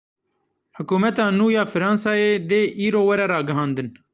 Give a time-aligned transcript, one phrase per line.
[0.77, 3.89] Hikûmeta nû ya Fransayê dê îro were ragihandin.